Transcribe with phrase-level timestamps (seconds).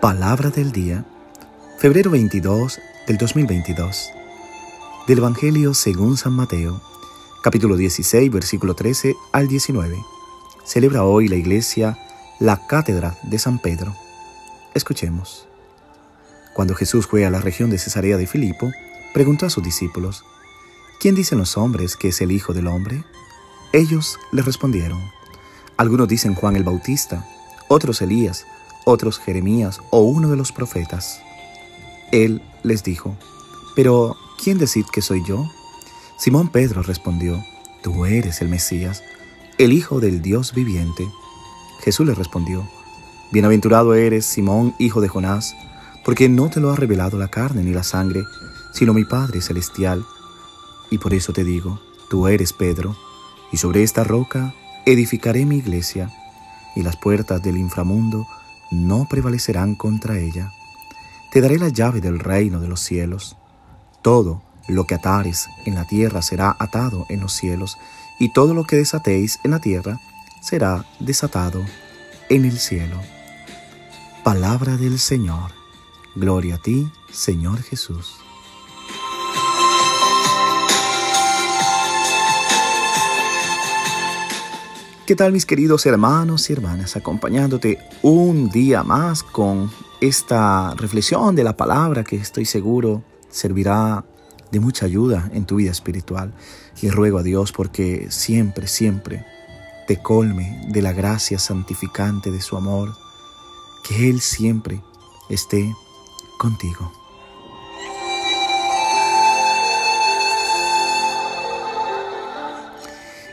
[0.00, 1.04] Palabra del día,
[1.76, 2.78] febrero 22
[3.08, 4.10] del 2022.
[5.08, 6.80] Del Evangelio según San Mateo,
[7.42, 9.98] capítulo 16, versículo 13 al 19.
[10.64, 11.98] Celebra hoy la iglesia
[12.38, 13.92] la cátedra de San Pedro.
[14.72, 15.48] Escuchemos.
[16.54, 18.70] Cuando Jesús fue a la región de Cesarea de Filipo,
[19.12, 20.22] preguntó a sus discípulos,
[21.00, 23.02] ¿quién dicen los hombres que es el Hijo del Hombre?
[23.72, 25.02] Ellos le respondieron,
[25.76, 27.26] algunos dicen Juan el Bautista,
[27.66, 28.46] otros Elías,
[28.88, 31.20] otros Jeremías o uno de los profetas.
[32.10, 33.14] Él les dijo,
[33.76, 35.44] Pero, ¿quién decid que soy yo?
[36.16, 37.44] Simón Pedro respondió,
[37.82, 39.02] Tú eres el Mesías,
[39.58, 41.06] el Hijo del Dios viviente.
[41.80, 42.66] Jesús le respondió,
[43.30, 45.54] Bienaventurado eres, Simón, hijo de Jonás,
[46.02, 48.24] porque no te lo ha revelado la carne ni la sangre,
[48.72, 50.02] sino mi Padre celestial.
[50.90, 51.78] Y por eso te digo,
[52.08, 52.96] tú eres Pedro,
[53.52, 54.54] y sobre esta roca
[54.86, 56.10] edificaré mi iglesia,
[56.74, 58.26] y las puertas del inframundo
[58.70, 60.52] no prevalecerán contra ella.
[61.30, 63.36] Te daré la llave del reino de los cielos.
[64.02, 67.78] Todo lo que atares en la tierra será atado en los cielos,
[68.18, 70.00] y todo lo que desatéis en la tierra
[70.40, 71.64] será desatado
[72.28, 73.00] en el cielo.
[74.24, 75.52] Palabra del Señor.
[76.14, 78.17] Gloria a ti, Señor Jesús.
[85.08, 86.94] ¿Qué tal mis queridos hermanos y hermanas?
[86.94, 89.70] Acompañándote un día más con
[90.02, 94.04] esta reflexión de la palabra que estoy seguro servirá
[94.52, 96.34] de mucha ayuda en tu vida espiritual.
[96.82, 99.24] Y ruego a Dios porque siempre, siempre
[99.86, 102.94] te colme de la gracia santificante de su amor,
[103.88, 104.82] que Él siempre
[105.30, 105.74] esté
[106.36, 106.92] contigo.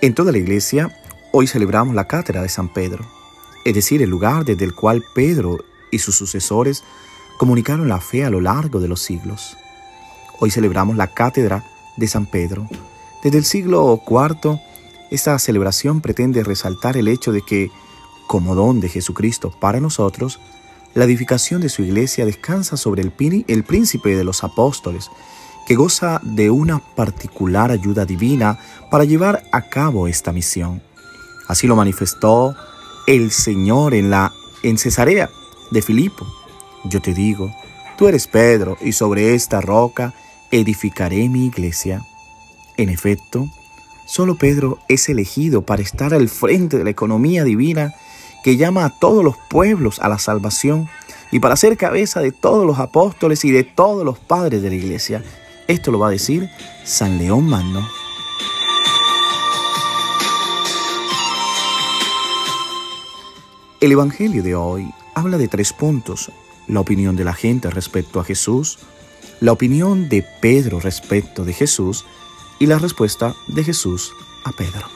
[0.00, 0.96] En toda la iglesia
[1.38, 3.04] Hoy celebramos la cátedra de San Pedro,
[3.66, 5.58] es decir, el lugar desde el cual Pedro
[5.90, 6.82] y sus sucesores
[7.36, 9.54] comunicaron la fe a lo largo de los siglos.
[10.40, 11.62] Hoy celebramos la cátedra
[11.98, 12.66] de San Pedro.
[13.22, 14.58] Desde el siglo IV,
[15.10, 17.70] esta celebración pretende resaltar el hecho de que,
[18.26, 20.40] como don de Jesucristo para nosotros,
[20.94, 23.12] la edificación de su iglesia descansa sobre el,
[23.46, 25.10] el príncipe de los apóstoles,
[25.66, 28.58] que goza de una particular ayuda divina
[28.90, 30.80] para llevar a cabo esta misión.
[31.48, 32.54] Así lo manifestó
[33.06, 35.30] el Señor en la en Cesarea
[35.70, 36.26] de Filipo.
[36.84, 37.54] Yo te digo,
[37.96, 40.14] tú eres Pedro, y sobre esta roca
[40.50, 42.04] edificaré mi iglesia.
[42.76, 43.48] En efecto,
[44.06, 47.94] solo Pedro es elegido para estar al frente de la economía divina
[48.44, 50.88] que llama a todos los pueblos a la salvación
[51.32, 54.76] y para ser cabeza de todos los apóstoles y de todos los padres de la
[54.76, 55.24] iglesia.
[55.66, 56.48] Esto lo va a decir
[56.84, 57.86] San León Magno.
[63.86, 66.32] El Evangelio de hoy habla de tres puntos.
[66.66, 68.80] La opinión de la gente respecto a Jesús,
[69.38, 72.04] la opinión de Pedro respecto de Jesús
[72.58, 74.12] y la respuesta de Jesús
[74.44, 74.88] a Pedro.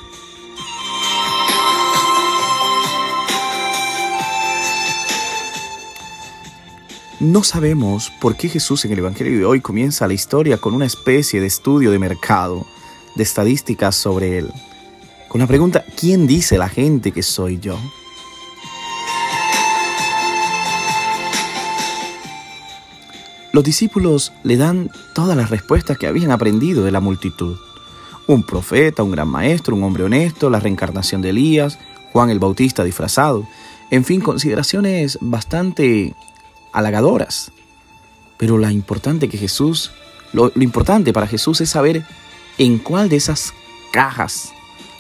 [7.21, 10.87] No sabemos por qué Jesús en el Evangelio de hoy comienza la historia con una
[10.87, 12.67] especie de estudio de mercado,
[13.15, 14.53] de estadísticas sobre él,
[15.29, 17.79] con la pregunta, ¿quién dice la gente que soy yo?
[23.53, 27.57] Los discípulos le dan todas las respuestas que habían aprendido de la multitud.
[28.27, 31.79] Un profeta, un gran maestro, un hombre honesto, la reencarnación de Elías,
[32.13, 33.47] Juan el Bautista disfrazado.
[33.91, 36.15] En fin, consideraciones bastante
[36.73, 37.51] halagadoras.
[38.37, 39.91] Pero importante que Jesús,
[40.33, 42.05] lo, lo importante para Jesús es saber
[42.57, 43.53] en cuál de esas
[43.93, 44.53] cajas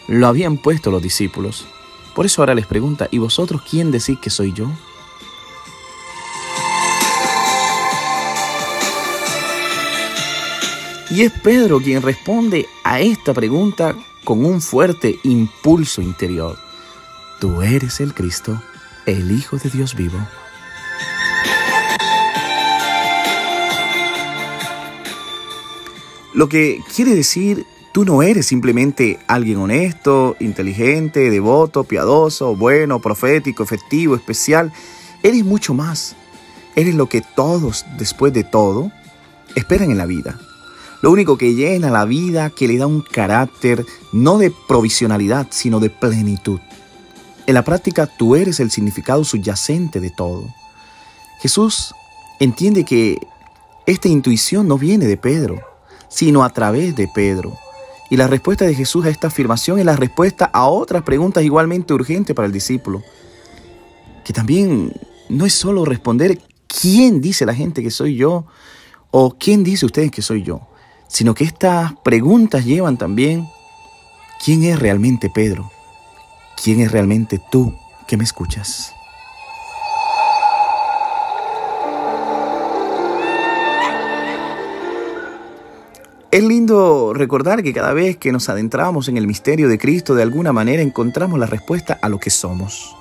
[0.08, 1.66] lo habían puesto los discípulos.
[2.16, 4.72] Por eso ahora les pregunta, ¿y vosotros quién decís que soy yo?
[11.10, 16.56] Y es Pedro quien responde a esta pregunta con un fuerte impulso interior.
[17.40, 18.62] Tú eres el Cristo,
[19.06, 20.18] el Hijo de Dios vivo.
[26.32, 33.64] Lo que quiere decir, tú no eres simplemente alguien honesto, inteligente, devoto, piadoso, bueno, profético,
[33.64, 34.72] efectivo, especial.
[35.24, 36.14] Eres mucho más.
[36.76, 38.92] Eres lo que todos, después de todo,
[39.56, 40.38] esperan en la vida
[41.02, 45.80] lo único que llena la vida, que le da un carácter no de provisionalidad, sino
[45.80, 46.60] de plenitud.
[47.46, 50.44] En la práctica tú eres el significado subyacente de todo.
[51.40, 51.94] Jesús
[52.38, 53.18] entiende que
[53.86, 55.60] esta intuición no viene de Pedro,
[56.08, 57.58] sino a través de Pedro.
[58.10, 61.94] Y la respuesta de Jesús a esta afirmación es la respuesta a otras preguntas igualmente
[61.94, 63.02] urgentes para el discípulo,
[64.24, 64.92] que también
[65.28, 68.46] no es solo responder quién dice la gente que soy yo
[69.10, 70.60] o quién dice ustedes que soy yo,
[71.10, 73.48] sino que estas preguntas llevan también
[74.42, 75.70] quién es realmente Pedro,
[76.62, 77.74] quién es realmente tú
[78.06, 78.94] que me escuchas.
[86.30, 90.22] Es lindo recordar que cada vez que nos adentramos en el misterio de Cristo, de
[90.22, 92.94] alguna manera encontramos la respuesta a lo que somos.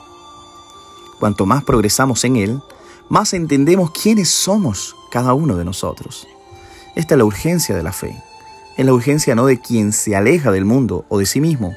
[1.20, 2.60] Cuanto más progresamos en Él,
[3.08, 6.28] más entendemos quiénes somos cada uno de nosotros.
[7.00, 8.14] Esta es la urgencia de la fe.
[8.76, 11.74] Es la urgencia no de quien se aleja del mundo o de sí mismo,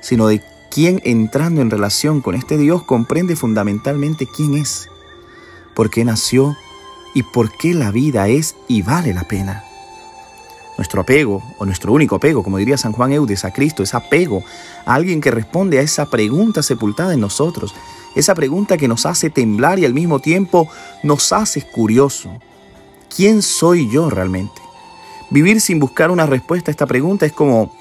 [0.00, 0.42] sino de
[0.72, 4.88] quien entrando en relación con este Dios comprende fundamentalmente quién es,
[5.76, 6.56] por qué nació
[7.14, 9.62] y por qué la vida es y vale la pena.
[10.76, 14.42] Nuestro apego, o nuestro único apego, como diría San Juan Eudes, a Cristo, es apego
[14.84, 17.72] a alguien que responde a esa pregunta sepultada en nosotros,
[18.16, 20.68] esa pregunta que nos hace temblar y al mismo tiempo
[21.04, 22.36] nos hace curioso.
[23.14, 24.60] ¿Quién soy yo realmente?
[25.30, 27.72] Vivir sin buscar una respuesta a esta pregunta es como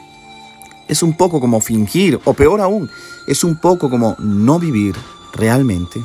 [0.88, 2.90] es un poco como fingir, o peor aún,
[3.28, 4.96] es un poco como no vivir
[5.34, 6.02] realmente.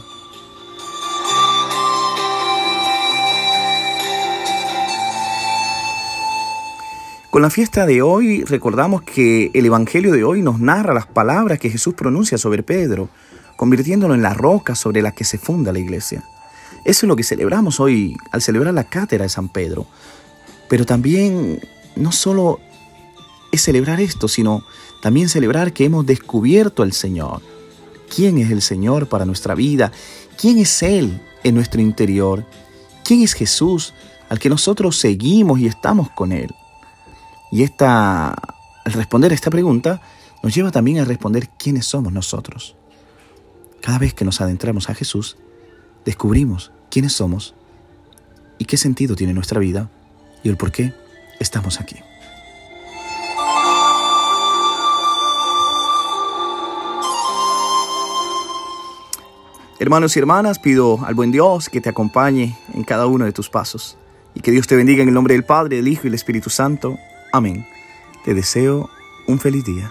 [7.30, 11.60] Con la fiesta de hoy recordamos que el Evangelio de hoy nos narra las palabras
[11.60, 13.08] que Jesús pronuncia sobre Pedro,
[13.56, 16.24] convirtiéndolo en la roca sobre la que se funda la iglesia.
[16.84, 19.86] Eso es lo que celebramos hoy al celebrar la cátedra de San Pedro.
[20.68, 21.60] Pero también
[21.96, 22.60] no solo
[23.52, 24.64] es celebrar esto, sino
[25.02, 27.42] también celebrar que hemos descubierto al Señor.
[28.14, 29.92] ¿Quién es el Señor para nuestra vida?
[30.38, 32.44] ¿Quién es Él en nuestro interior?
[33.04, 33.94] ¿Quién es Jesús
[34.28, 36.54] al que nosotros seguimos y estamos con Él?
[37.52, 40.00] Y esta, al responder a esta pregunta,
[40.42, 42.76] nos lleva también a responder quiénes somos nosotros.
[43.80, 45.36] Cada vez que nos adentramos a Jesús,
[46.04, 47.54] descubrimos quiénes somos
[48.58, 49.88] y qué sentido tiene nuestra vida
[50.42, 50.92] y el por qué
[51.38, 51.96] estamos aquí.
[59.78, 63.48] Hermanos y hermanas, pido al buen Dios que te acompañe en cada uno de tus
[63.48, 63.96] pasos
[64.34, 66.50] y que Dios te bendiga en el nombre del Padre, del Hijo y del Espíritu
[66.50, 66.98] Santo.
[67.32, 67.66] Amén.
[68.24, 68.90] Te deseo
[69.26, 69.90] un feliz día.